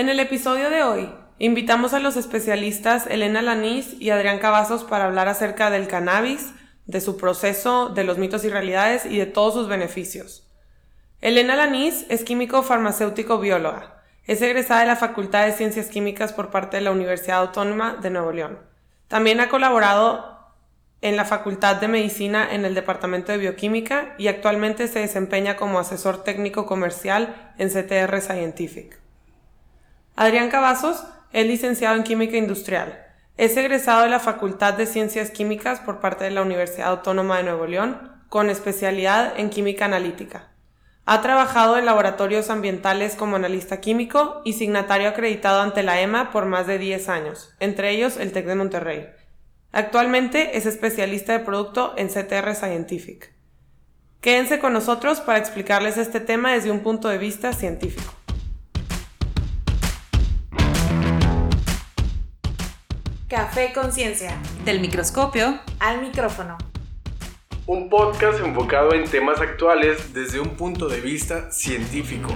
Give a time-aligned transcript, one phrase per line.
[0.00, 5.04] En el episodio de hoy, invitamos a los especialistas Elena Lanís y Adrián Cavazos para
[5.04, 6.54] hablar acerca del cannabis,
[6.86, 10.50] de su proceso, de los mitos y realidades y de todos sus beneficios.
[11.20, 14.02] Elena Lanís es químico farmacéutico bióloga.
[14.24, 18.08] Es egresada de la Facultad de Ciencias Químicas por parte de la Universidad Autónoma de
[18.08, 18.58] Nuevo León.
[19.06, 20.54] También ha colaborado
[21.02, 25.78] en la Facultad de Medicina en el Departamento de Bioquímica y actualmente se desempeña como
[25.78, 28.99] asesor técnico comercial en CTR Scientific.
[30.16, 33.06] Adrián Cavazos es licenciado en Química Industrial.
[33.36, 37.44] Es egresado de la Facultad de Ciencias Químicas por parte de la Universidad Autónoma de
[37.44, 40.48] Nuevo León, con especialidad en Química Analítica.
[41.06, 46.44] Ha trabajado en laboratorios ambientales como analista químico y signatario acreditado ante la EMA por
[46.44, 49.08] más de 10 años, entre ellos el TEC de Monterrey.
[49.72, 53.32] Actualmente es especialista de producto en CTR Scientific.
[54.20, 58.19] Quédense con nosotros para explicarles este tema desde un punto de vista científico.
[63.30, 64.36] Café Conciencia.
[64.64, 66.58] Del microscopio al micrófono.
[67.64, 72.30] Un podcast enfocado en temas actuales desde un punto de vista científico.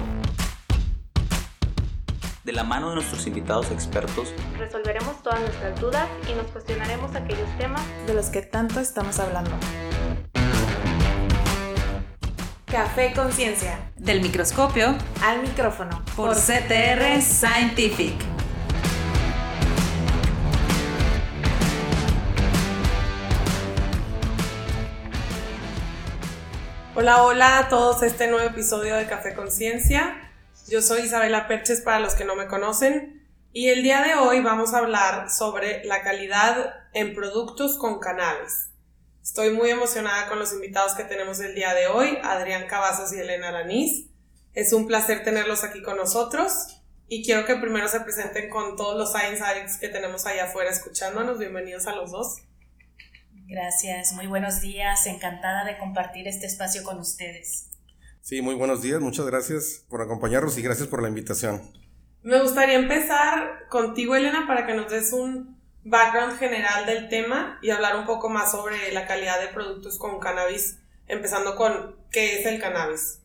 [2.44, 7.48] De la mano de nuestros invitados expertos, resolveremos todas nuestras dudas y nos cuestionaremos aquellos
[7.58, 9.50] temas de los que tanto estamos hablando.
[12.66, 13.90] Café Conciencia.
[13.96, 16.04] Del microscopio al micrófono.
[16.14, 18.33] Por, CTR Scientific.
[26.96, 30.30] Hola, hola a todos este nuevo episodio de Café Conciencia.
[30.68, 34.40] Yo soy Isabela Perches para los que no me conocen y el día de hoy
[34.42, 38.70] vamos a hablar sobre la calidad en productos con cannabis.
[39.20, 43.18] Estoy muy emocionada con los invitados que tenemos el día de hoy, Adrián Cavazos y
[43.18, 44.06] Elena Aranís.
[44.52, 48.96] Es un placer tenerlos aquí con nosotros y quiero que primero se presenten con todos
[48.96, 51.40] los Science Addicts que tenemos allá afuera escuchándonos.
[51.40, 52.36] Bienvenidos a los dos.
[53.46, 57.68] Gracias, muy buenos días, encantada de compartir este espacio con ustedes.
[58.22, 61.60] Sí, muy buenos días, muchas gracias por acompañarnos y gracias por la invitación.
[62.22, 67.68] Me gustaría empezar contigo, Elena, para que nos des un background general del tema y
[67.68, 72.46] hablar un poco más sobre la calidad de productos con cannabis, empezando con qué es
[72.46, 73.20] el cannabis.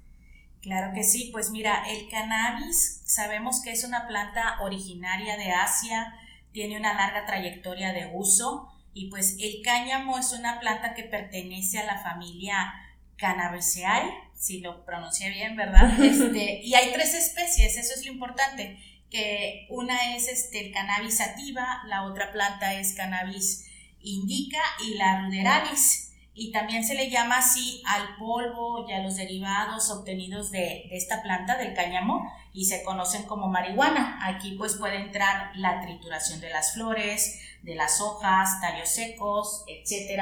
[0.61, 6.13] Claro que sí, pues mira, el cannabis sabemos que es una planta originaria de Asia,
[6.51, 8.69] tiene una larga trayectoria de uso,
[8.99, 12.73] y pues el cáñamo es una planta que pertenece a la familia
[13.15, 15.97] Cannabaceae, si lo pronuncié bien, ¿verdad?
[16.03, 18.77] Este, y hay tres especies, eso es lo importante,
[19.09, 23.67] que una es este, el cannabis sativa, la otra planta es cannabis
[24.01, 26.08] indica y la ruderalis.
[26.39, 30.95] Y también se le llama así al polvo y a los derivados obtenidos de, de
[30.97, 34.19] esta planta, del cáñamo, y se conocen como marihuana.
[34.23, 40.21] Aquí pues puede entrar la trituración de las flores, de las hojas, tallos secos, etc.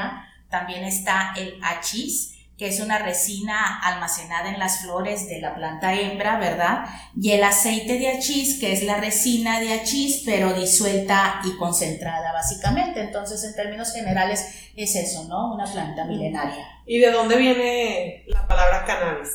[0.50, 5.94] También está el hachís, que es una resina almacenada en las flores de la planta
[5.94, 6.86] hembra, ¿verdad?
[7.16, 12.34] Y el aceite de hachís, que es la resina de hachís, pero disuelta y concentrada,
[12.34, 13.02] básicamente.
[13.02, 15.54] Entonces, en términos generales, es eso, ¿no?
[15.54, 16.68] Una planta milenaria.
[16.88, 19.30] ¿Y de dónde viene la palabra cannabis?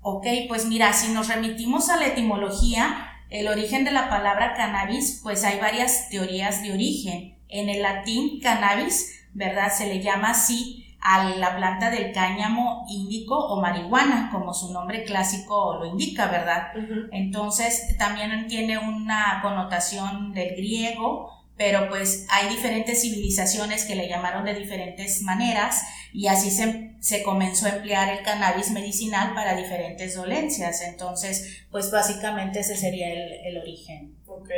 [0.00, 5.18] Ok, pues mira, si nos remitimos a la etimología, el origen de la palabra cannabis,
[5.22, 7.38] pues hay varias teorías de origen.
[7.48, 9.72] En el latín cannabis, ¿verdad?
[9.76, 15.04] Se le llama así a la planta del cáñamo índico o marihuana, como su nombre
[15.04, 16.72] clásico lo indica, ¿verdad?
[17.10, 24.44] Entonces también tiene una connotación del griego, pero pues hay diferentes civilizaciones que le llamaron
[24.44, 30.14] de diferentes maneras y así se, se, comenzó a emplear el cannabis medicinal para diferentes
[30.14, 30.82] dolencias.
[30.82, 34.16] Entonces, pues básicamente ese sería el, el origen.
[34.26, 34.50] Ok.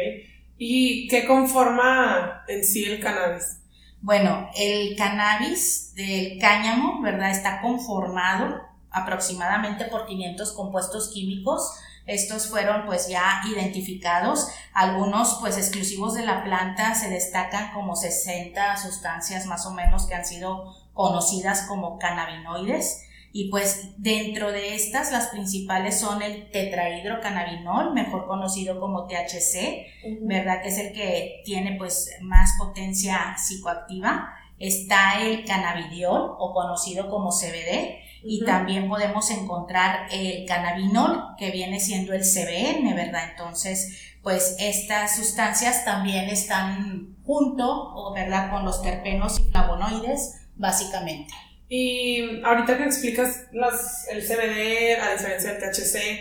[0.59, 3.62] ¿Y qué conforma en sí el cannabis?
[4.03, 7.31] Bueno, el cannabis del cáñamo, ¿verdad?
[7.31, 11.73] Está conformado aproximadamente por 500 compuestos químicos.
[12.05, 14.49] Estos fueron pues ya identificados.
[14.75, 20.17] Algunos pues exclusivos de la planta se destacan como 60 sustancias más o menos que
[20.17, 23.05] han sido conocidas como cannabinoides.
[23.35, 29.87] Y pues dentro de estas las principales son el tetrahidrocannabinol, mejor conocido como THC,
[30.21, 30.63] ¿verdad?
[30.63, 34.35] Que es el que tiene pues más potencia psicoactiva.
[34.59, 41.81] Está el cannabidiol o conocido como CBD y también podemos encontrar el cannabinol que viene
[41.81, 43.31] siendo el CBN, ¿verdad?
[43.31, 48.51] Entonces, pues estas sustancias también están junto, ¿verdad?
[48.51, 51.33] Con los terpenos y flavonoides básicamente.
[51.75, 56.21] Y ahorita que explicas las, el CBD a diferencia del THC,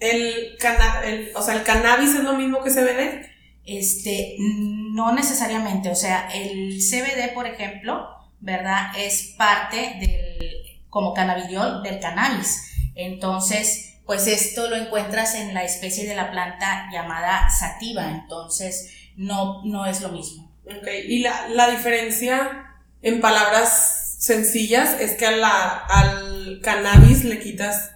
[0.00, 0.58] el,
[1.36, 3.30] o sea, el cannabis es lo mismo que CBD.
[3.64, 8.08] Este, no necesariamente, o sea, el CBD, por ejemplo,
[8.40, 8.90] ¿verdad?
[8.98, 12.72] Es parte del, como cannabidiol del cannabis.
[12.96, 19.62] Entonces, pues esto lo encuentras en la especie de la planta llamada sativa, entonces no,
[19.64, 20.52] no es lo mismo.
[20.64, 27.38] Ok, y la, la diferencia en palabras sencillas es que a la, al cannabis le
[27.38, 27.92] quitas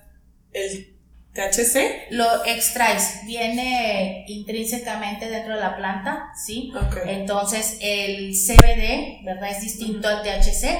[0.52, 0.91] el
[1.34, 2.10] THC.
[2.10, 6.70] Lo extraes, viene intrínsecamente dentro de la planta, ¿sí?
[7.06, 9.50] Entonces el CBD, ¿verdad?
[9.50, 10.78] Es distinto al THC,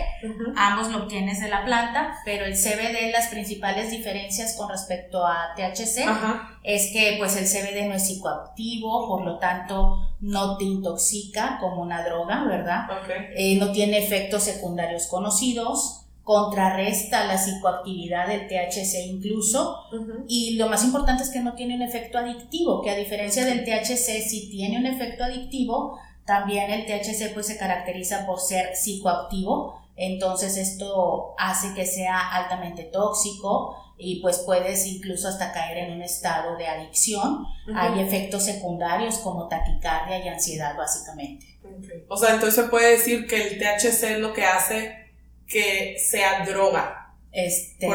[0.56, 5.54] ambos lo obtienes de la planta, pero el CBD, las principales diferencias con respecto a
[5.56, 6.04] THC
[6.62, 11.81] es que pues el CBD no es psicoactivo, por lo tanto no te intoxica como
[11.81, 12.87] una droga, ¿verdad?
[13.37, 19.84] Eh, no tiene efectos secundarios conocidos contrarresta la psicoactividad del THC incluso
[20.28, 23.64] y lo más importante es que no tiene un efecto adictivo, que a diferencia del
[23.64, 29.80] THC si tiene un efecto adictivo, también el THC pues se caracteriza por ser psicoactivo,
[29.96, 36.02] entonces esto hace que sea altamente tóxico y pues puedes incluso hasta caer en un
[36.02, 37.46] estado de adicción.
[37.74, 41.46] Hay efectos secundarios como taquicardia y ansiedad básicamente.
[42.08, 45.01] O sea, entonces se puede decir que el THC es lo que hace
[45.52, 47.14] que sea droga.
[47.31, 47.87] Este,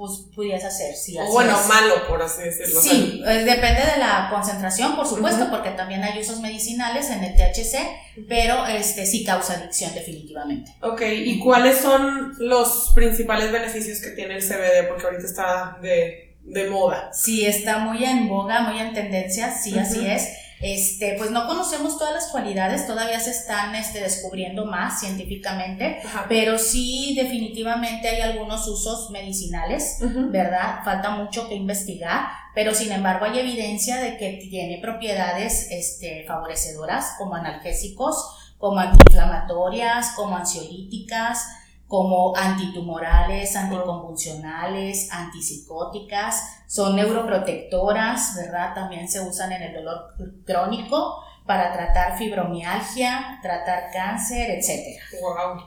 [0.00, 1.14] pues pudieras hacer, sí.
[1.18, 2.80] O bueno, malo, por así decirlo.
[2.80, 7.34] Sí, eh, depende de la concentración, por supuesto, porque también hay usos medicinales en el
[7.34, 10.74] THC, pero este sí causa adicción definitivamente.
[10.80, 14.88] Ok, ¿y cuáles son los principales beneficios que tiene el CBD?
[14.88, 17.10] Porque ahorita está de, de moda.
[17.12, 20.30] Sí, está muy en boga, muy en tendencia, sí, así es.
[20.60, 26.58] Este, pues no conocemos todas las cualidades, todavía se están este, descubriendo más científicamente, pero
[26.58, 29.98] sí definitivamente hay algunos usos medicinales,
[30.30, 30.84] ¿verdad?
[30.84, 37.14] Falta mucho que investigar, pero sin embargo hay evidencia de que tiene propiedades este, favorecedoras
[37.16, 41.42] como analgésicos, como antiinflamatorias, como ansiolíticas,
[41.90, 48.72] como antitumorales, anticonvulsionales, antipsicóticas, son neuroprotectoras, ¿verdad?
[48.76, 50.14] También se usan en el dolor
[50.46, 55.02] crónico para tratar fibromialgia, tratar cáncer, etc.
[55.20, 55.64] Wow.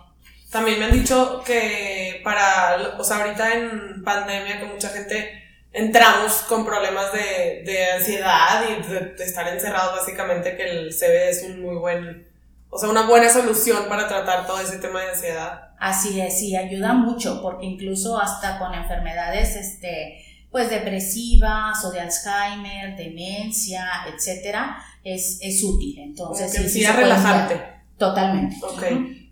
[0.50, 5.44] También me han dicho que para, o sea, ahorita en pandemia que mucha gente
[5.74, 11.44] entramos con problemas de, ansiedad y de, de estar encerrados, básicamente que el CBD es
[11.44, 12.32] un muy buen
[12.76, 15.73] o sea, una buena solución para tratar todo ese tema de ansiedad.
[15.84, 22.00] Así es, sí, ayuda mucho, porque incluso hasta con enfermedades, este, pues depresivas o de
[22.00, 26.00] Alzheimer, demencia, etcétera, es, es útil.
[26.00, 27.62] Entonces, sí, sí, relajante.
[27.98, 28.56] Totalmente.
[28.64, 28.82] Ok.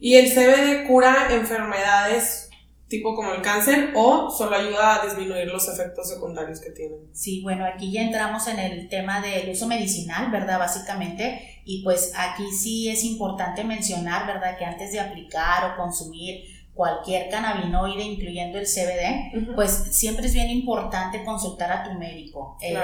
[0.02, 2.50] ¿Y el CBD cura enfermedades
[2.92, 7.00] tipo como el cáncer o solo ayuda a disminuir los efectos secundarios que tienen.
[7.14, 10.60] Sí, bueno, aquí ya entramos en el tema del uso medicinal, ¿verdad?
[10.60, 14.58] Básicamente, y pues aquí sí es importante mencionar, ¿verdad?
[14.58, 16.44] Que antes de aplicar o consumir
[16.74, 22.58] cualquier cannabinoide, incluyendo el CBD, pues siempre es bien importante consultar a tu médico.
[22.62, 22.78] Eh,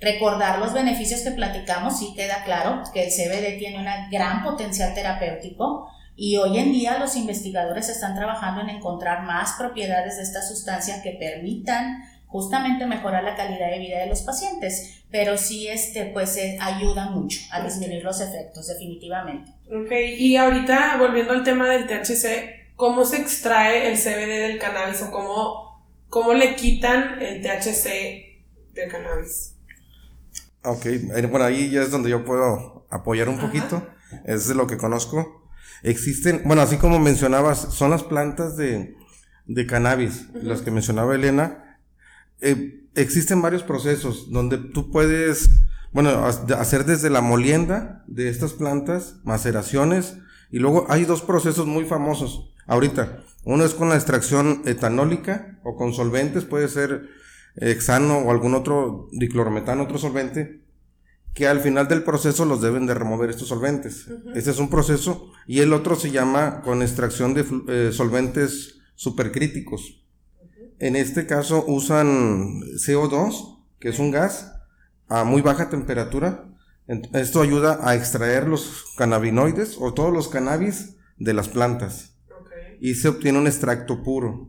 [0.00, 4.94] recordar los beneficios que platicamos, sí queda claro que el CBD tiene un gran potencial
[4.94, 10.42] terapéutico, y hoy en día los investigadores están trabajando en encontrar más propiedades de esta
[10.42, 16.06] sustancia que permitan justamente mejorar la calidad de vida de los pacientes, pero sí este,
[16.06, 19.52] pues eh, ayuda mucho a disminuir los efectos, definitivamente.
[19.70, 25.00] Ok, y ahorita volviendo al tema del THC, ¿cómo se extrae el CBD del cannabis
[25.02, 29.54] o cómo, cómo le quitan el THC del cannabis?
[30.64, 30.84] Ok,
[31.30, 33.86] bueno, ahí ya es donde yo puedo apoyar un poquito,
[34.24, 35.37] es de lo que conozco.
[35.82, 38.96] Existen, bueno, así como mencionabas, son las plantas de,
[39.46, 41.78] de cannabis, las que mencionaba Elena.
[42.40, 45.50] Eh, existen varios procesos donde tú puedes,
[45.92, 50.18] bueno, hacer desde la molienda de estas plantas, maceraciones,
[50.50, 53.24] y luego hay dos procesos muy famosos ahorita.
[53.44, 57.08] Uno es con la extracción etanólica o con solventes, puede ser
[57.56, 60.62] hexano o algún otro diclorometano, otro solvente,
[61.34, 64.08] que al final del proceso los deben de remover estos solventes.
[64.34, 70.04] Este es un proceso y el otro se llama con extracción de eh, solventes supercríticos.
[70.80, 74.52] En este caso usan CO2, que es un gas
[75.08, 76.44] a muy baja temperatura.
[77.12, 82.16] Esto ayuda a extraer los cannabinoides o todos los cannabis de las plantas.
[82.80, 84.48] Y se obtiene un extracto puro.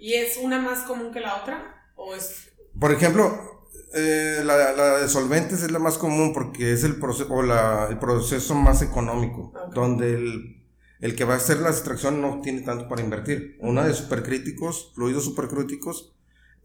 [0.00, 1.88] ¿Y es una más común que la otra?
[1.96, 2.50] ¿O es...
[2.78, 3.63] Por ejemplo,
[3.94, 7.98] eh, la, de solventes es la más común porque es el proceso, o la, el
[7.98, 10.64] proceso más económico, donde el,
[11.00, 13.56] el, que va a hacer la extracción no tiene tanto para invertir.
[13.60, 16.14] Una de supercríticos, fluidos supercríticos,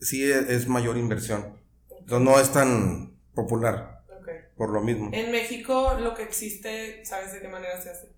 [0.01, 1.59] sí es, mayor inversión.
[1.99, 4.03] Entonces no es tan popular
[4.57, 5.09] por lo mismo.
[5.13, 8.09] En México lo que existe, ¿sabes de qué manera se hace?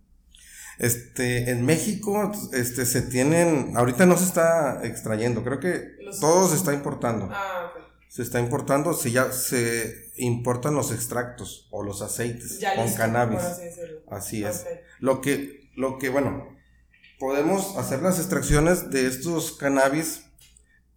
[0.80, 6.48] Este, en México, este, se tienen, ahorita no se está extrayendo, creo que Los- todo
[6.48, 7.30] se está importando.
[7.32, 7.81] Ah, ok.
[8.12, 13.40] Se está importando, si ya se importan los extractos o los aceites Ya con cannabis.
[14.10, 14.66] así es.
[15.00, 16.46] Lo que, lo que, bueno,
[17.20, 20.26] podemos hacer las extracciones de estos cannabis,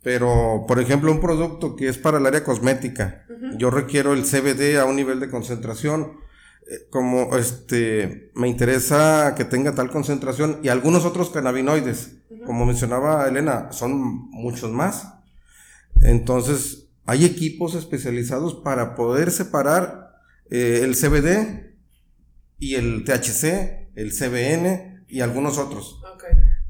[0.02, 3.24] pero, por ejemplo, un producto que es para el área cosmética,
[3.58, 6.18] yo requiero el CBD a un nivel de concentración,
[6.68, 13.28] eh, como este, me interesa que tenga tal concentración y algunos otros cannabinoides, como mencionaba
[13.28, 14.00] Elena, son
[14.32, 15.14] muchos más.
[16.02, 20.12] Entonces, hay equipos especializados para poder separar
[20.50, 21.74] eh, el CBD
[22.58, 26.00] y el THC, el CBN y algunos otros.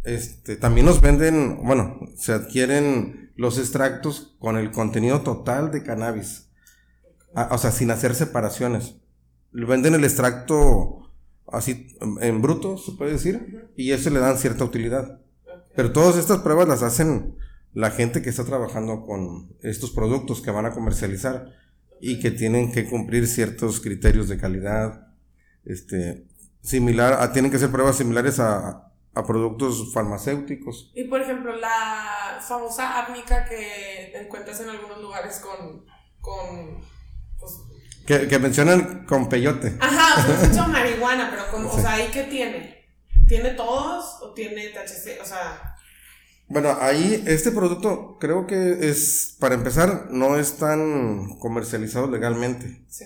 [0.03, 6.49] Este, también nos venden, bueno, se adquieren los extractos con el contenido total de cannabis.
[7.35, 8.97] Ah, o sea, sin hacer separaciones.
[9.53, 11.11] Venden el extracto
[11.47, 15.21] así en- en bruto, se puede decir, y eso le dan cierta utilidad.
[15.77, 17.37] Pero todas estas pruebas las hacen
[17.75, 21.53] la gente que está trabajando con estos productos que van a comercializar
[22.01, 25.09] y que tienen que cumplir ciertos criterios de calidad,
[25.65, 26.25] este,
[26.63, 30.93] similar, a, tienen que ser pruebas similares a, a productos farmacéuticos.
[30.95, 35.85] Y por ejemplo, la famosa árnica que encuentras en algunos lugares con.
[36.21, 36.81] con
[37.39, 37.61] pues,
[38.07, 39.77] Que, que mencionan con peyote.
[39.81, 42.85] ajá, o sea, es hecho marihuana, pero con, o sea, ¿ahí qué tiene?
[43.27, 45.21] ¿Tiene todos o tiene THC?
[45.23, 45.74] O sea,
[46.49, 52.83] Bueno, ahí este producto creo que es, para empezar, no es tan comercializado legalmente.
[52.89, 53.05] sí.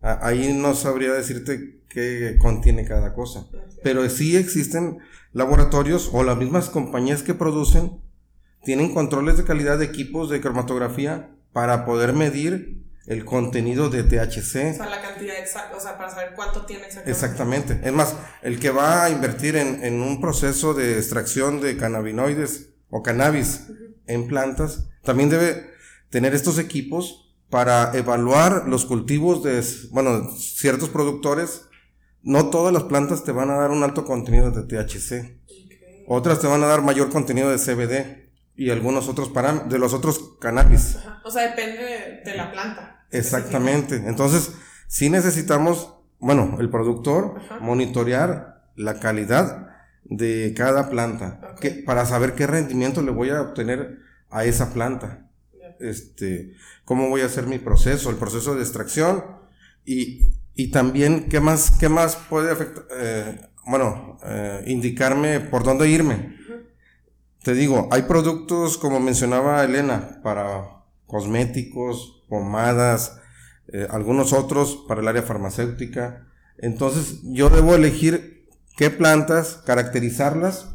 [0.00, 3.46] Ahí no sabría decirte qué contiene cada cosa.
[3.82, 4.98] Pero sí existen
[5.32, 8.00] laboratorios o las mismas compañías que producen
[8.62, 14.04] tienen controles de calidad de equipos de cromatografía para poder medir el contenido de O
[14.08, 14.76] THC.
[14.76, 17.10] sea, la cantidad exacta, o sea, para saber cuánto tiene exactamente.
[17.10, 17.80] Exactamente.
[17.82, 22.68] Es más, el que va a invertir en, en un proceso de extracción de cannabinoides
[22.90, 23.68] o cannabis
[24.06, 25.70] en plantas, también debe
[26.10, 31.66] tener estos equipos para evaluar los cultivos de, bueno, ciertos productores.
[32.22, 35.38] No todas las plantas te van a dar un alto contenido de THC.
[36.06, 39.94] Otras te van a dar mayor contenido de CBD y algunos otros parámetros, de los
[39.94, 40.96] otros cannabis.
[40.96, 41.22] Ajá.
[41.24, 43.06] O sea, depende de, de la planta.
[43.10, 43.96] Exactamente.
[43.96, 44.52] Entonces,
[44.86, 47.60] sí necesitamos, bueno, el productor Ajá.
[47.60, 49.68] monitorear la calidad
[50.10, 53.98] de cada planta que- para saber qué rendimiento le voy a obtener
[54.30, 55.30] a esa planta.
[55.80, 59.24] Este, cómo voy a hacer mi proceso, el proceso de extracción
[59.84, 60.22] y,
[60.54, 66.36] y también qué más, qué más puede afectar, eh, bueno, eh, indicarme por dónde irme.
[67.42, 73.20] Te digo, hay productos, como mencionaba Elena, para cosméticos, pomadas,
[73.72, 76.26] eh, algunos otros para el área farmacéutica.
[76.58, 78.37] Entonces, yo debo elegir
[78.78, 80.68] qué plantas, caracterizarlas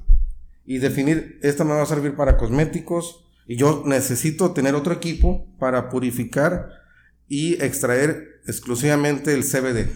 [0.66, 5.48] y definir, esta me va a servir para cosméticos y yo necesito tener otro equipo
[5.58, 6.68] para purificar
[7.30, 9.90] y extraer exclusivamente el CBD.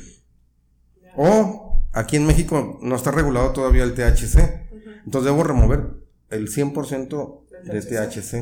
[1.17, 4.67] O aquí en México no está regulado todavía el THC.
[5.05, 5.87] Entonces debo remover
[6.29, 8.33] el 100% de THC.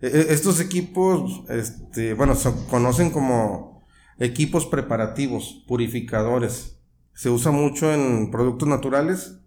[0.00, 3.82] E- e- Estos equipos, este, bueno, se conocen como
[4.18, 6.73] equipos preparativos, purificadores.
[7.14, 9.38] Se usa mucho en productos naturales.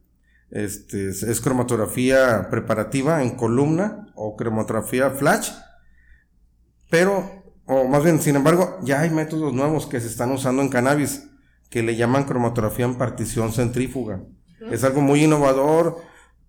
[0.49, 5.51] Este, es, cromatografía preparativa en columna o cromatografía flash.
[6.89, 10.69] Pero, o más bien, sin embargo, ya hay métodos nuevos que se están usando en
[10.69, 11.27] cannabis
[11.69, 14.23] que le llaman cromatografía en partición centrífuga.
[14.71, 15.97] Es algo muy innovador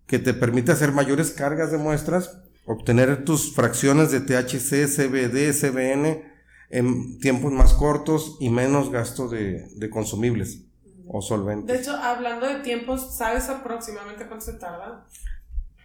[0.06, 6.22] que te permite hacer mayores cargas de muestras, obtener tus fracciones de THC, CBD, CBN
[6.70, 10.67] en tiempos más cortos y menos gasto de, de consumibles
[11.08, 11.80] o De solventes.
[11.80, 15.06] hecho, hablando de tiempos, ¿sabes aproximadamente cuánto se tarda?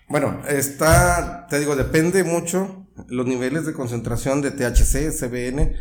[0.09, 5.75] Bueno, está, te digo, depende mucho los niveles de concentración de THC, CBN,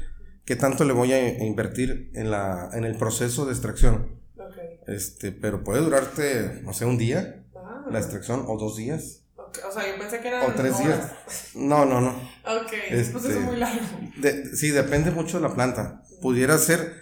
[0.44, 4.20] que tanto le voy a invertir en, la, en el proceso de extracción.
[4.36, 4.56] Ok.
[4.88, 9.20] Este, pero puede durarte, no sé, un día Ah, la extracción o dos días.
[9.36, 10.84] O sea, yo pensé que eran o tres horas.
[10.84, 11.10] días.
[11.54, 12.10] No, no, no.
[12.10, 13.80] Ok, Este- pues eso es muy largo.
[14.16, 16.02] De- sí, depende mucho de la planta.
[16.20, 16.94] Pudiera ser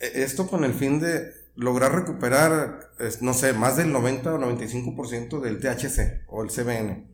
[0.00, 5.40] eh, esto con el fin de lograr recuperar, no sé, más del 90 o 95%
[5.40, 7.08] del THC o el CBN.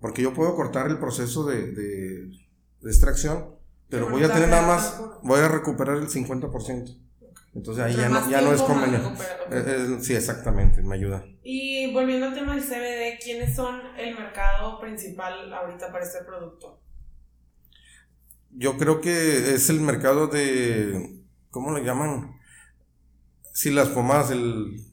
[0.00, 2.26] Porque yo puedo cortar el proceso de, de-
[2.80, 3.56] de extracción,
[3.88, 6.96] pero Pero voy a te tener nada más, voy a recuperar el 50%.
[7.52, 9.08] Entonces ahí ya no, ya no es conveniente.
[9.50, 11.24] Eh, eh, sí, exactamente, me ayuda.
[11.42, 16.80] Y volviendo al tema del CBD, ¿quiénes son el mercado principal ahorita para este producto?
[18.52, 21.20] yo creo que es el mercado de,
[21.50, 22.32] ¿cómo le llaman?
[23.52, 24.84] Si las pomadas, el...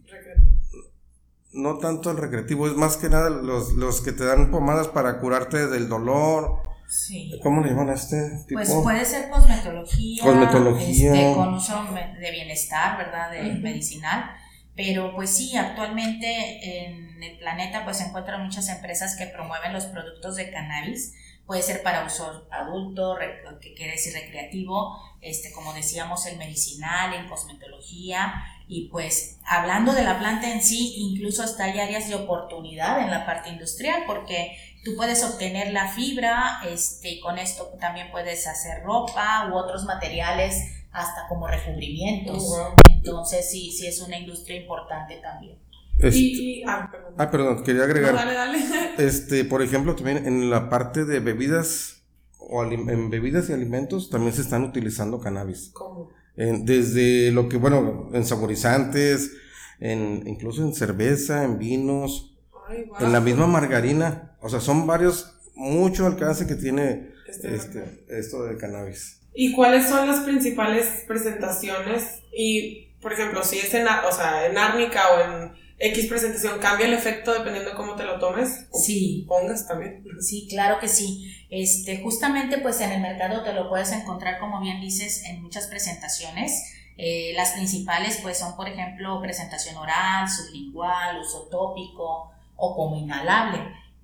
[1.53, 5.19] No tanto el recreativo, es más que nada los, los que te dan pomadas para
[5.19, 6.61] curarte del dolor.
[6.87, 7.39] Sí.
[7.41, 8.59] ¿Cómo le llaman a este tipo?
[8.59, 11.13] Pues puede ser cosmetología, Cosmetología.
[11.13, 11.83] este, con uso
[12.19, 13.31] de bienestar, ¿verdad?
[13.31, 14.31] De medicinal.
[14.75, 19.85] Pero pues sí, actualmente en el planeta pues se encuentran muchas empresas que promueven los
[19.85, 21.15] productos de cannabis
[21.47, 23.15] puede ser para uso adulto,
[23.61, 28.33] que quiere decir recreativo, este, como decíamos, el medicinal, en cosmetología,
[28.67, 33.09] y pues hablando de la planta en sí, incluso hasta hay áreas de oportunidad en
[33.09, 38.45] la parte industrial, porque tú puedes obtener la fibra, este, y con esto también puedes
[38.45, 42.43] hacer ropa u otros materiales, hasta como recubrimientos.
[42.89, 45.57] Entonces sí, sí es una industria importante también.
[45.99, 47.13] Este- Y, ah, perdón.
[47.17, 48.11] ah, perdón, quería agregar.
[48.13, 48.57] No, dale, dale.
[48.97, 52.03] Este, por ejemplo, también en la parte de bebidas
[52.39, 55.69] o en bebidas y alimentos también se están utilizando cannabis.
[55.73, 56.09] ¿Cómo?
[56.35, 59.31] En- desde lo que, bueno, en saborizantes,
[59.79, 62.35] en, incluso en cerveza, en vinos,
[62.67, 64.35] Ay, en la misma margarina.
[64.41, 69.21] O sea, son varios, mucho alcance que tiene Este este, esto del cannabis.
[69.33, 72.21] ¿Y cuáles son las principales presentaciones?
[72.35, 76.87] Y, por ejemplo, si es en, o sea, en árnica o en X presentación, ¿cambia
[76.87, 78.65] el efecto dependiendo de cómo te lo tomes?
[78.71, 80.03] O Sí, pongas también.
[80.19, 81.31] Sí, claro que sí.
[81.49, 85.67] Este, justamente pues en el mercado te lo puedes encontrar, como bien dices, en muchas
[85.67, 86.73] presentaciones.
[86.97, 93.59] Eh, las principales pues son, por ejemplo, presentación oral, sublingual, uso tópico o como inhalable.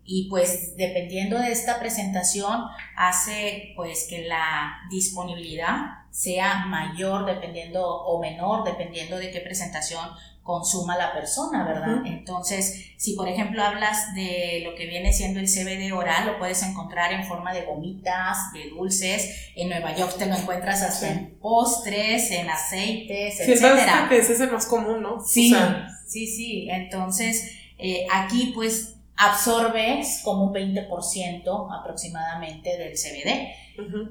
[0.05, 2.65] Y pues dependiendo de esta presentación
[2.95, 10.07] hace pues que la disponibilidad sea mayor dependiendo o menor dependiendo de qué presentación
[10.43, 12.05] consuma la persona, ¿verdad?
[12.05, 16.61] Entonces, si por ejemplo hablas de lo que viene siendo el CBD oral, lo puedes
[16.63, 19.51] encontrar en forma de gomitas, de dulces.
[19.55, 21.13] En Nueva York te lo encuentras hasta Sí.
[21.13, 24.07] en postres, en aceites, Siento etcétera.
[24.09, 25.23] que ese es el más común, ¿no?
[25.25, 26.67] Sí, O sea, sí, sí.
[26.69, 33.63] Entonces, eh, aquí pues absorbes como un 20% aproximadamente del CBD.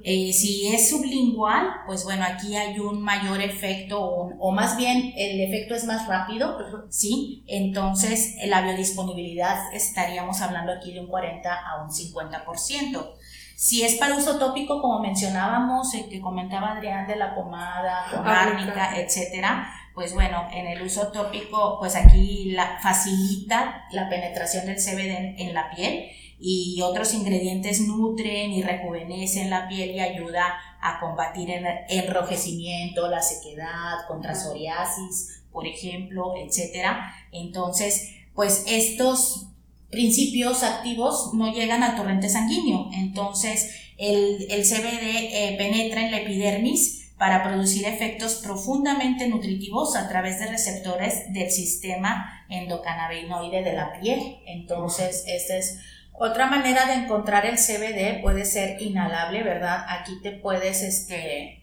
[0.03, 5.41] Eh, si es sublingual, pues bueno, aquí hay un mayor efecto, o, más bien el
[5.41, 6.59] efecto es más rápido.
[6.89, 7.45] ¿sí?
[7.47, 13.15] Entonces, la biodisponibilidad estaríamos hablando aquí de un 40 a un 50%.
[13.57, 18.27] Si es para uso tópico, como mencionábamos, el que comentaba Adrián de la pomada, con
[18.27, 18.97] Árnica.
[18.97, 25.17] etcétera, pues bueno, en el uso tópico, pues aquí la, facilita la penetración del CBD
[25.17, 30.99] en, en la piel y otros ingredientes nutren y rejuvenecen la piel y ayuda a
[30.99, 37.15] combatir el enrojecimiento, la sequedad, contra psoriasis, por ejemplo, etcétera.
[37.31, 39.52] Entonces, pues estos
[39.93, 42.89] principios activos no llegan al torrente sanguíneo.
[42.95, 50.09] Entonces, el, el CBD eh, penetra en la epidermis para producir efectos profundamente nutritivos a
[50.09, 54.39] través de receptores del sistema endocannabinoide de la piel.
[54.47, 55.79] Entonces, esta es
[56.15, 59.85] otra manera de encontrar el CBD, puede ser inhalable, ¿verdad?
[59.89, 61.63] Aquí te puedes este,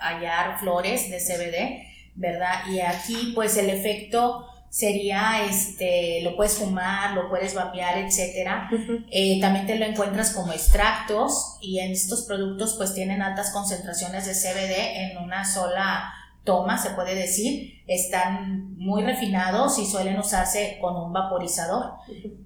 [0.00, 2.60] hallar flores de CBD, ¿verdad?
[2.70, 8.70] Y aquí, pues, el efecto sería, este, lo puedes fumar, lo puedes vapear, etcétera.
[9.10, 14.26] Eh, también te lo encuentras como extractos y en estos productos pues tienen altas concentraciones
[14.26, 17.82] de CBD en una sola toma, se puede decir.
[17.86, 21.94] Están muy refinados y suelen usarse con un vaporizador.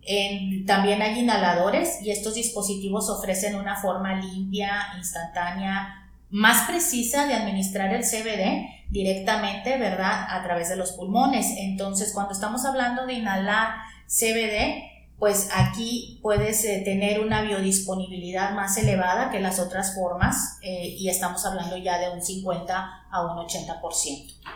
[0.03, 6.04] En- también hay inhaladores y estos dispositivos ofrecen una forma limpia, instantánea,
[6.35, 10.27] más precisa de administrar el CBD directamente, ¿verdad?
[10.29, 11.47] A través de los pulmones.
[11.59, 13.77] Entonces, cuando estamos hablando de inhalar
[14.09, 14.83] CBD,
[15.17, 21.09] pues aquí puedes eh, tener una biodisponibilidad más elevada que las otras formas eh, y
[21.09, 23.81] estamos hablando ya de un 50 a un 80%.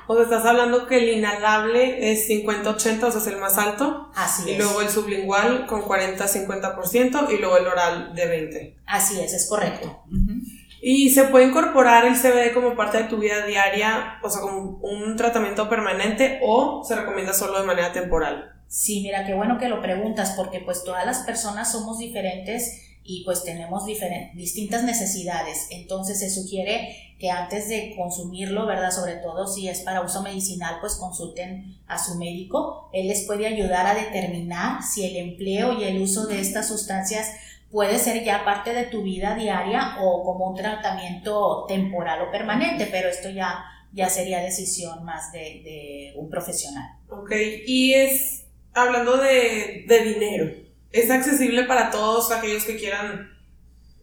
[0.09, 4.11] O sea, estás hablando que el inhalable es 50-80, o sea, es el más alto.
[4.17, 4.59] Así Y es.
[4.59, 8.75] luego el sublingual con 40-50% y luego el oral de 20%.
[8.87, 10.03] Así es, es correcto.
[10.07, 10.41] Ujú.
[10.81, 14.79] ¿Y se puede incorporar el CBD como parte de tu vida diaria, o sea, como
[14.79, 18.53] un tratamiento permanente o se recomienda solo de manera temporal?
[18.69, 23.25] Sí, mira, qué bueno que lo preguntas, porque pues todas las personas somos diferentes y
[23.25, 25.67] pues tenemos distintas necesidades.
[25.71, 28.91] Entonces se sugiere que antes de consumirlo, ¿verdad?
[28.91, 32.91] Sobre todo si es para uso medicinal, pues consulten a su médico.
[32.93, 37.31] Él les puede ayudar a determinar si el empleo y el uso de estas sustancias
[37.71, 42.89] puede ser ya parte de tu vida diaria o como un tratamiento temporal o permanente,
[42.91, 46.97] pero esto ya, ya sería decisión más de, de un profesional.
[47.09, 47.33] Ok,
[47.67, 50.53] y es, hablando de, de dinero,
[50.93, 53.31] ¿es accesible para todos aquellos que quieran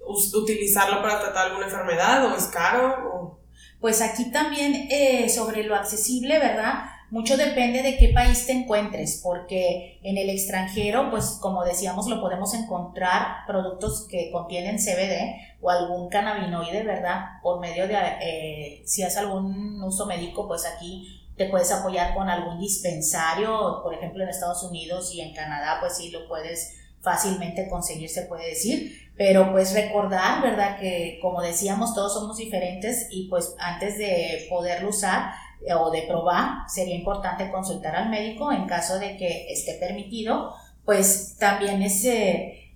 [0.08, 3.40] utilizarlo para tratar alguna enfermedad o es caro?
[3.82, 6.86] Pues aquí también eh, sobre lo accesible, ¿verdad?
[7.12, 12.20] Mucho depende de qué país te encuentres, porque en el extranjero, pues como decíamos, lo
[12.20, 17.26] podemos encontrar productos que contienen CBD o algún cannabinoide, ¿verdad?
[17.44, 22.30] Por medio de, eh, si haces algún uso médico, pues aquí te puedes apoyar con
[22.30, 27.70] algún dispensario, por ejemplo en Estados Unidos y en Canadá, pues sí lo puedes fácilmente
[27.70, 30.80] conseguir, se puede decir, pero pues recordar, ¿verdad?
[30.80, 35.32] Que como decíamos, todos somos diferentes y pues antes de poderlo usar
[35.80, 41.36] o de probar, sería importante consultar al médico en caso de que esté permitido, pues
[41.40, 42.72] también es eh,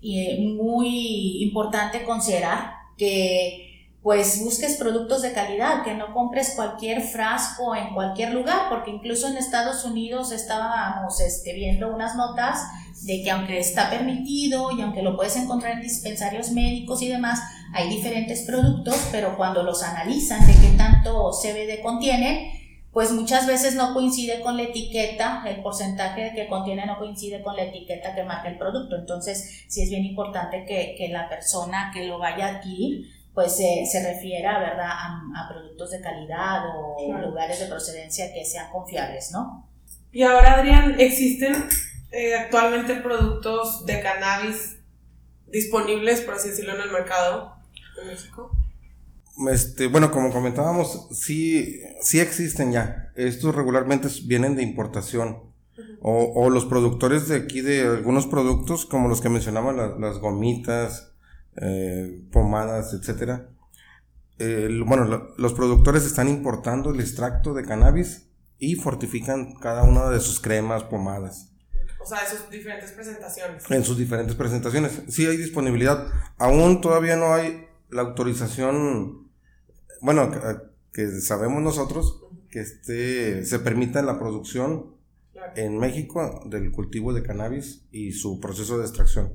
[0.57, 3.65] muy importante considerar que
[4.01, 9.27] pues busques productos de calidad, que no compres cualquier frasco en cualquier lugar, porque incluso
[9.27, 12.59] en Estados Unidos estábamos este, viendo unas notas
[13.03, 17.39] de que aunque está permitido y aunque lo puedes encontrar en dispensarios médicos y demás,
[17.73, 22.58] hay diferentes productos, pero cuando los analizan de qué tanto CBD contienen,
[22.91, 27.55] pues muchas veces no coincide con la etiqueta, el porcentaje que contiene no coincide con
[27.55, 28.95] la etiqueta que marca el producto.
[28.95, 33.55] Entonces, sí es bien importante que, que la persona que lo vaya a adquirir pues
[33.55, 39.65] se refiera, ¿verdad?, a, productos de calidad o lugares de procedencia que sean confiables, ¿no?
[40.11, 41.69] Y ahora, Adrián, ¿existen
[42.11, 44.79] eh, actualmente productos de cannabis
[45.47, 47.55] disponibles, por así decirlo, en el mercado
[48.01, 48.51] en México?
[49.51, 53.11] Este, bueno, como comentábamos, sí, sí existen ya.
[53.15, 55.49] Estos regularmente vienen de importación.
[56.01, 61.13] o, o, los productores de aquí de algunos productos, como los que mencionaban, las gomitas,
[61.61, 63.49] eh, pomadas, etcétera.
[64.85, 70.39] bueno, los productores están importando el extracto de cannabis y fortifican cada una de sus
[70.39, 71.49] cremas, pomadas.
[72.01, 73.71] O sea, en sus diferentes presentaciones.
[73.71, 75.01] En sus diferentes presentaciones.
[75.09, 76.07] Sí hay disponibilidad.
[76.37, 79.28] Aún todavía no hay la autorización,
[80.01, 80.31] bueno,
[80.93, 84.95] que, sabemos nosotros, que este, se permita la producción
[85.55, 89.33] en México del cultivo de cannabis y su proceso de extracción.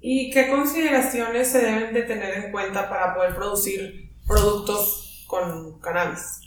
[0.00, 6.40] ¿Y qué consideraciones se deben de tener en cuenta para poder producir productos con cannabis?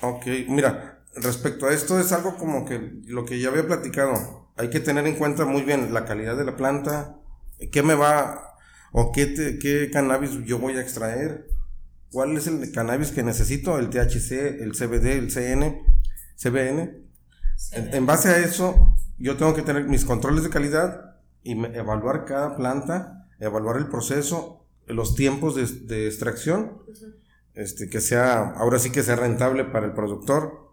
[0.00, 4.50] Ok, mira, respecto a esto es algo como que lo que ya había platicado.
[4.56, 7.16] Hay que tener en cuenta muy bien la calidad de la planta,
[7.72, 8.56] qué me va
[8.92, 11.48] o qué, qué cannabis yo voy a extraer,
[12.14, 15.84] cuál es el cannabis que necesito, el THC, el CBD, el CN,
[16.36, 17.02] CBN.
[17.72, 22.56] en base a eso, yo tengo que tener mis controles de calidad y evaluar cada
[22.56, 26.78] planta, evaluar el proceso, los tiempos de, extracción,
[27.54, 30.72] este, que sea, ahora sí que sea rentable para el productor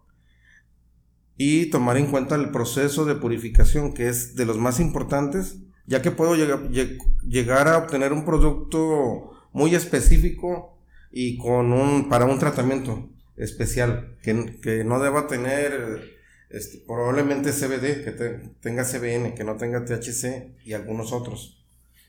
[1.38, 6.04] y tomar en cuenta el proceso de purificación, que es de los más importantes, ya
[6.04, 10.77] que puedo llegar, llegar a obtener un producto muy específico
[11.12, 18.04] y con un, para un tratamiento especial, que, que no deba tener este, probablemente CBD,
[18.04, 18.12] que
[18.60, 21.63] tenga CBN, que no tenga THC y algunos otros.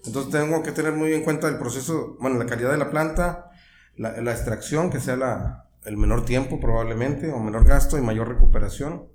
[0.04, 3.50] Entonces tengo que tener muy en cuenta el proceso, bueno, la calidad de la planta,
[3.96, 9.08] la, extracción, que sea la, el menor tiempo probablemente, o menor gasto y mayor recuperación,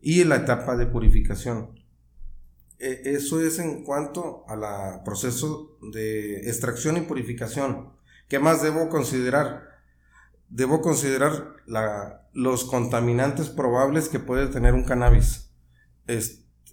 [0.00, 1.78] y la etapa de purificación.
[2.78, 7.92] E, eso es en cuanto al proceso de extracción y purificación.
[8.28, 9.68] ¿Qué más debo considerar?
[10.48, 11.56] Debo considerar
[12.32, 15.50] los contaminantes probables que puede tener un cannabis.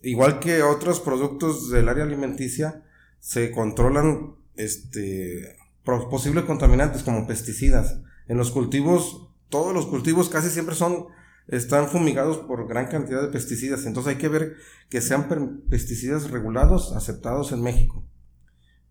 [0.02, 2.84] Igual que otros productos del área alimenticia,
[3.20, 8.00] se controlan este, posibles contaminantes como pesticidas.
[8.28, 11.08] En los cultivos, todos los cultivos casi siempre son,
[11.48, 13.86] están fumigados por gran cantidad de pesticidas.
[13.86, 14.56] Entonces hay que ver
[14.90, 15.28] que sean
[15.70, 18.04] pesticidas regulados, aceptados en México.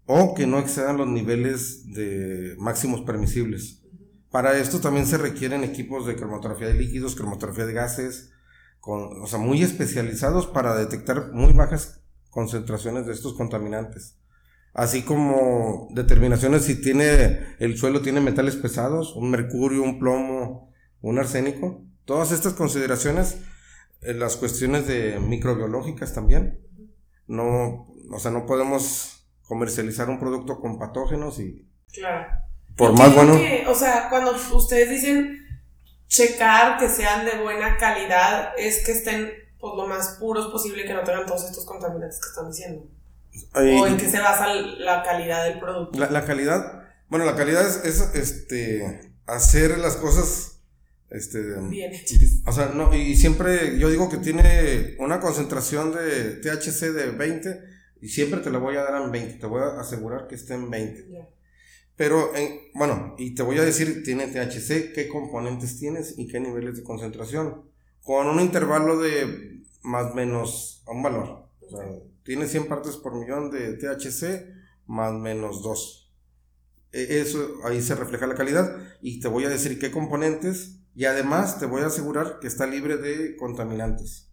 [0.06, 3.82] O que no excedan los niveles de máximos permisibles.
[4.30, 8.30] Para esto también se requieren equipos de cromatografía de líquidos, cromatografía de gases,
[8.80, 14.18] con, o sea, muy especializados para detectar muy bajas concentraciones de estos contaminantes.
[14.74, 21.18] Así como determinaciones si tiene, el suelo tiene metales pesados, un mercurio, un plomo, un
[21.18, 21.84] arsénico.
[22.06, 23.36] Todas estas consideraciones,
[24.00, 26.58] eh, las cuestiones de microbiológicas también.
[27.26, 29.11] No, o sea, no podemos
[29.46, 32.32] comercializar un producto con patógenos y claro.
[32.76, 33.38] Por más bueno.
[33.68, 35.38] o sea, cuando ustedes dicen
[36.06, 40.94] checar que sean de buena calidad, es que estén pues, lo más puros posible, que
[40.94, 42.86] no tengan todos estos contaminantes que están diciendo.
[43.54, 45.98] o en qué se basa la calidad del producto.
[45.98, 50.60] La, calidad, bueno, la calidad es, este hacer las cosas
[51.10, 51.92] este, bien
[52.46, 57.71] O sea, no, y siempre yo digo que tiene una concentración de THC de 20
[58.02, 60.54] Y siempre te la voy a dar en 20, te voy a asegurar que esté
[60.54, 61.24] en 20.
[61.94, 66.40] Pero, en, bueno, y te voy a decir, tiene THC, qué componentes tienes y qué
[66.40, 67.62] niveles de concentración.
[68.02, 71.46] Con un intervalo de más o menos a un valor.
[71.60, 71.86] O sea,
[72.24, 74.52] tiene 100 partes por millón de THC,
[74.88, 76.12] más o menos 2.
[76.90, 78.78] E, eso, ahí se refleja la calidad.
[79.00, 80.80] Y te voy a decir qué componentes.
[80.96, 84.31] Y además te voy a asegurar que está libre de contaminantes.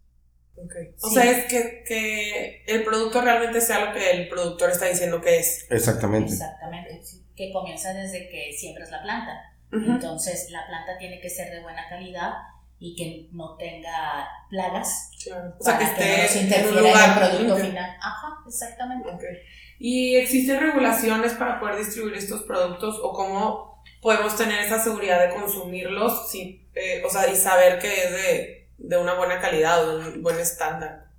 [0.64, 0.94] Okay.
[1.00, 5.20] O sea, es que, que, el producto realmente sea lo que el productor está diciendo
[5.20, 5.66] que es.
[5.70, 6.32] Exactamente.
[6.32, 7.00] Exactamente.
[7.36, 9.46] Que comienza desde que siembras la planta.
[9.72, 12.32] Entonces, la planta tiene que ser de buena calidad
[12.80, 15.10] y que no tenga plagas.
[15.58, 17.96] O sea, que, esté no se interfiera en, el producto final.
[18.00, 19.08] Ajá, exactamente.
[19.10, 19.36] Okay.
[19.78, 23.70] ¿Y existen regulaciones para poder distribuir estos productos o cómo
[24.00, 28.59] podemos tener esa seguridad de consumirlos sí, eh, o sea, y saber que es de
[28.80, 31.10] de una buena calidad o de un buen estándar.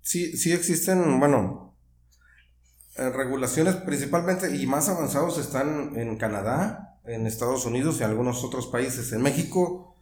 [0.00, 1.74] Sí, sí existen, bueno,
[2.96, 8.66] eh, regulaciones principalmente y más avanzados están en Canadá, en Estados Unidos y algunos otros
[8.66, 9.12] países.
[9.12, 9.96] En México,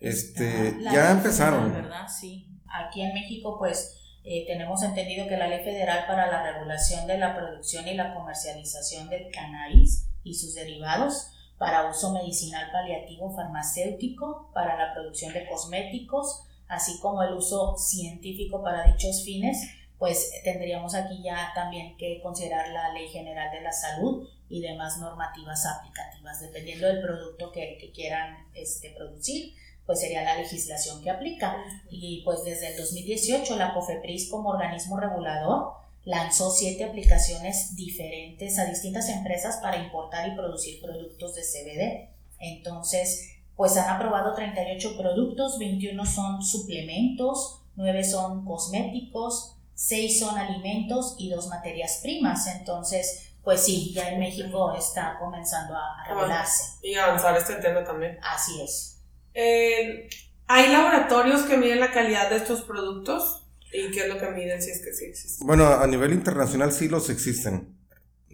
[0.00, 1.72] este, ya empezaron.
[1.72, 2.06] ¿verdad?
[2.08, 2.48] Sí.
[2.68, 7.18] Aquí en México, pues, eh, tenemos entendido que la Ley Federal para la Regulación de
[7.18, 14.50] la Producción y la Comercialización del Cannabis y sus derivados para uso medicinal paliativo farmacéutico,
[14.52, 19.58] para la producción de cosméticos, así como el uso científico para dichos fines,
[19.98, 24.98] pues tendríamos aquí ya también que considerar la Ley General de la Salud y demás
[24.98, 29.54] normativas aplicativas, dependiendo del producto que, que quieran este, producir
[29.86, 31.64] pues sería la legislación que aplica.
[31.88, 35.74] Y pues desde el 2018 la COFEPRIS como organismo regulador
[36.06, 42.08] lanzó siete aplicaciones diferentes a distintas empresas para importar y producir productos de CBD.
[42.38, 51.16] Entonces, pues han aprobado 38 productos, 21 son suplementos, 9 son cosméticos, 6 son alimentos
[51.18, 52.46] y 2 materias primas.
[52.46, 56.78] Entonces, pues sí, ya en México está comenzando a, regularse.
[56.82, 58.16] Y avanzar este tema también.
[58.22, 59.02] Así es.
[59.34, 60.08] Eh,
[60.46, 63.45] ¿Hay laboratorios que miden la calidad de estos productos?
[63.76, 65.46] ¿Y qué es lo que miden si es que sí existen?
[65.46, 67.76] Bueno, a nivel internacional sí los existen.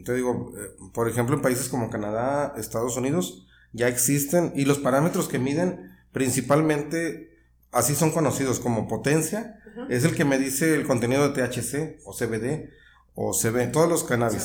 [0.04, 4.78] Te digo, eh, por ejemplo, en países como Canadá, Estados Unidos, ya existen y los
[4.78, 7.38] parámetros que miden principalmente
[7.72, 12.14] así son conocidos como potencia, es el que me dice el contenido de THC o
[12.14, 12.70] CBD
[13.14, 14.42] o CB, todos los cannabis.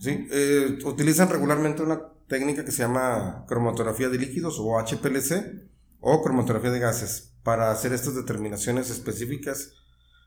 [0.00, 5.68] Sí, eh, utilizan regularmente una técnica que se llama cromatografía de líquidos o HPLC
[6.00, 9.72] o cromatografía de gases para hacer estas determinaciones específicas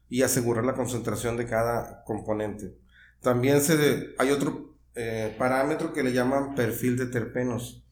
[0.10, 2.78] y asegurar la concentración de cada componente.
[3.22, 7.86] También se, hay otro eh, parámetro que le llaman perfil de terpenos.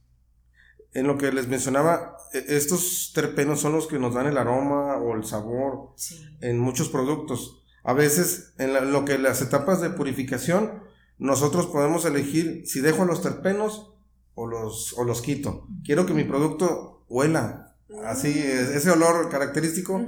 [0.92, 4.98] En lo que les mencionaba, e, estos terpenos son los que nos dan el aroma
[4.98, 5.94] o el sabor
[6.42, 7.64] en muchos productos.
[7.84, 10.84] A veces, en lo que las etapas de purificación,
[11.18, 13.94] nosotros podemos elegir si dejo los terpenos
[14.34, 15.68] o los, o los quito.
[15.86, 17.69] Quiero que mi producto huela
[18.06, 20.02] así, ese olor característico,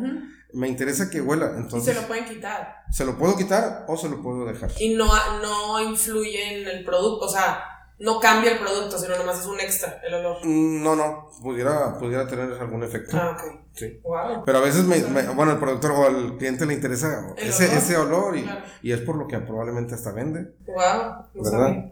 [0.53, 1.53] me interesa que huela.
[1.57, 2.83] Entonces, y se lo pueden quitar.
[2.91, 4.71] Se lo puedo quitar o se lo puedo dejar.
[4.79, 5.07] Y no,
[5.41, 7.63] no influye en el producto, o sea,
[8.01, 10.37] no cambia el producto, sino nomás es un extra el olor.
[10.43, 13.15] Mm, no, no, pudiera, pudiera tener algún efecto.
[13.15, 13.59] Ah, ok.
[13.73, 14.01] Sí.
[14.45, 14.99] Pero a veces, me,
[15.33, 18.49] bueno, el productor o al cliente le interesa ese olor, ese olor y,
[18.81, 20.55] y, es por lo que probablemente hasta vende.
[20.65, 21.91] Wow, ¿verdad?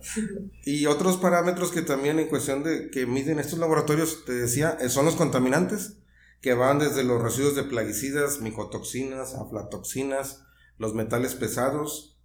[0.65, 4.89] y otros parámetros que también en cuestión de que miden estos laboratorios, te decía, eh,
[4.89, 5.98] son los contaminantes,
[6.41, 10.43] que van desde los residuos de plaguicidas, micotoxinas, aflatoxinas,
[10.78, 12.19] los metales pesados,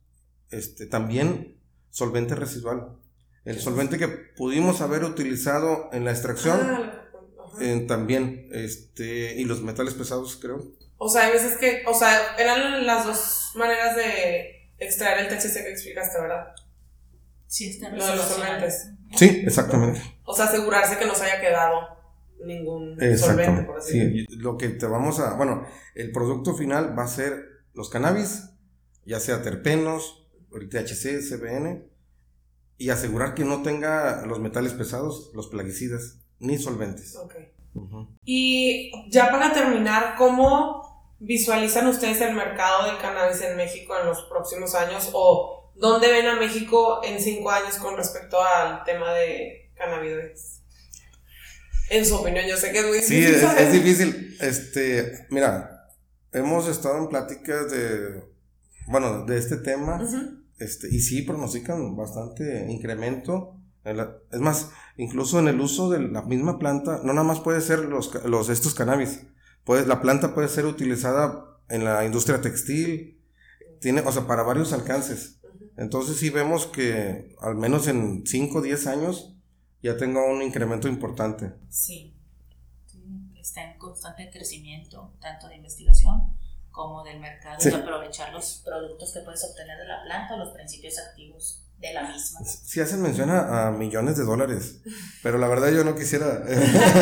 [0.51, 2.97] este, también solvente residual.
[3.45, 7.05] El solvente que pudimos haber utilizado en la extracción, ah,
[7.87, 10.73] también, este, y los metales pesados, creo.
[10.97, 15.63] O sea, hay veces que, o sea, eran las dos maneras de extraer el THC
[15.63, 16.47] que explicaste, ¿verdad?
[17.47, 18.89] Sí, está Lo de los solventes.
[19.15, 20.01] Sí, exactamente.
[20.25, 21.95] O sea, asegurarse que no se haya quedado
[22.45, 27.05] ningún solvente, por así Sí, lo que te vamos a, bueno, el producto final va
[27.05, 28.51] a ser los cannabis,
[29.05, 31.85] ya sea terpenos, el THC, CBN,
[32.77, 37.17] y asegurar que no tenga los metales pesados, los plaguicidas, ni solventes.
[37.17, 37.35] Ok.
[38.25, 44.23] Y ya para terminar, ¿cómo visualizan ustedes el mercado del cannabis en México en los
[44.25, 45.11] próximos años?
[45.13, 50.63] ¿O dónde ven a México en cinco años con respecto al tema de cannabis?
[51.91, 53.35] En su opinión, yo sé que es muy difícil.
[53.35, 54.37] Sí, es, difícil.
[54.41, 55.91] Este, mira,
[56.33, 58.23] hemos estado en pláticas de,
[58.87, 60.01] bueno, de este tema.
[60.59, 63.61] Este, y sí pronostican bastante incremento.
[63.85, 67.81] Es más, incluso en el uso de la misma planta, no nada más puede ser
[67.81, 69.27] los, los estos cannabis.
[69.65, 73.21] Puede, la planta puede ser utilizada en la industria textil,
[73.81, 75.41] tiene, o sea, para varios alcances.
[75.77, 79.37] Entonces sí vemos que al menos en 5 o 10 años
[79.83, 81.53] ya tenga un incremento importante.
[81.69, 82.17] Sí.
[83.39, 86.35] está en constante crecimiento, tanto de investigación
[86.75, 90.99] como del mercado, y aprovechar los productos que puedes obtener de la planta, los principios
[90.99, 92.41] activos de la misma.
[92.45, 94.81] Sí hacen mención a, millones de dólares,
[95.23, 96.27] pero la verdad yo no quisiera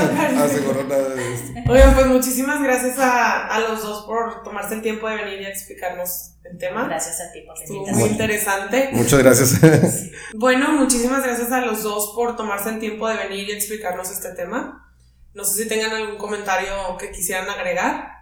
[0.45, 1.73] asegurar nada de esto.
[1.73, 5.47] Oigan, pues muchísimas gracias a, a, los dos por tomarse el tiempo de venir y
[5.47, 6.85] explicarnos el tema.
[6.85, 7.99] Gracias a ti por la invitación.
[7.99, 8.91] Muy interesante.
[8.93, 9.61] Muchas gracias.
[10.35, 14.33] Bueno, muchísimas gracias a los dos por tomarse el tiempo de venir y explicarnos este
[14.35, 14.95] tema.
[15.33, 18.22] No sé si tengan algún comentario que quisieran agregar.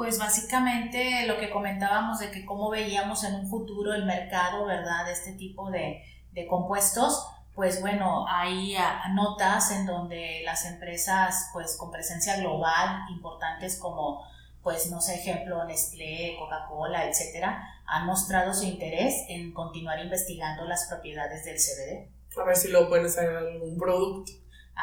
[0.00, 5.04] Pues básicamente lo que comentábamos de que cómo veíamos en un futuro el mercado, ¿verdad?
[5.04, 8.78] De este tipo de, de compuestos, pues bueno, hay
[9.12, 14.24] notas en donde las empresas pues con presencia global importantes como
[14.62, 20.86] pues no sé, ejemplo Nestlé, Coca-Cola, etcétera, han mostrado su interés en continuar investigando las
[20.88, 22.40] propiedades del CBD.
[22.40, 24.32] A ver si lo pueden hacer algún producto.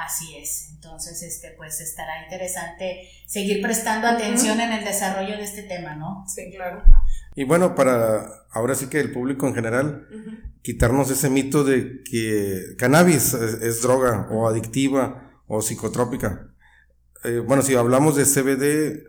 [0.05, 5.63] Así es, entonces este pues estará interesante seguir prestando atención en el desarrollo de este
[5.63, 6.23] tema, ¿no?
[6.27, 6.83] Sí, claro.
[7.35, 10.07] Y bueno, para ahora sí que el público en general,
[10.61, 16.49] quitarnos ese mito de que cannabis es, droga o adictiva o psicotrópica.
[17.23, 19.03] Eh, bueno, si hablamos de CBD,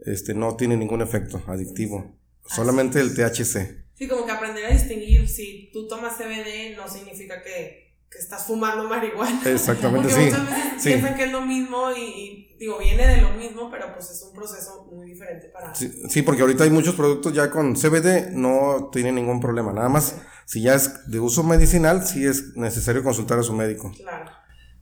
[0.00, 2.16] este no tiene ningún efecto adictivo,
[2.46, 3.84] solamente el THC.
[3.94, 8.44] Sí, como que aprender a distinguir si tú tomas CBD no significa que que estás
[8.44, 9.40] fumando marihuana.
[9.46, 10.24] Exactamente, sí.
[10.26, 14.10] Muchas veces piensan que es lo mismo y, digo, viene de lo mismo, pero pues
[14.10, 15.74] es un proceso muy diferente para...
[15.74, 19.72] Sí, porque ahorita hay muchos productos ya con CBD, no tiene ningún problema.
[19.72, 23.90] Nada más, si ya es de uso medicinal, sí es necesario consultar a su médico.
[23.96, 24.30] Claro.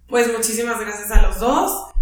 [0.09, 1.93] Pues muchísimas gracias a los dos.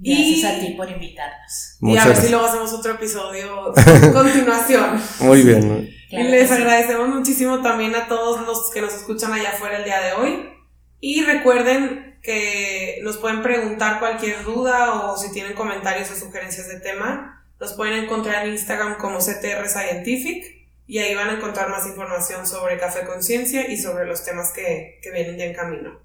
[0.00, 1.76] Gracias a ti por invitarnos.
[1.80, 5.02] y a ver si luego hacemos otro episodio a continuación.
[5.20, 5.90] Muy bien.
[6.08, 10.00] y les agradecemos muchísimo también a todos los que nos escuchan allá afuera el día
[10.00, 10.57] de hoy.
[11.00, 16.80] Y recuerden que nos pueden preguntar cualquier duda o si tienen comentarios o sugerencias de
[16.80, 21.86] tema, los pueden encontrar en Instagram como CTR Scientific y ahí van a encontrar más
[21.86, 26.00] información sobre Café Conciencia y sobre los temas que, que vienen ya en camino.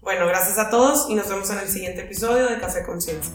[0.00, 3.32] Bueno, gracias a todos y nos vemos en el siguiente episodio de Café Conciencia.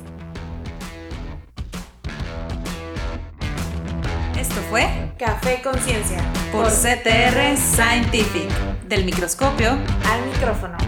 [4.42, 6.18] Esto fue Café Conciencia
[6.52, 8.50] por CTR Scientific,
[8.88, 10.80] del microscopio al micrófono.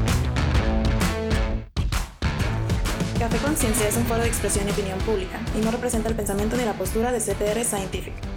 [3.19, 6.57] Café Conciencia es un foro de expresión y opinión pública y no representa el pensamiento
[6.57, 8.32] ni la postura de CTR Scientific.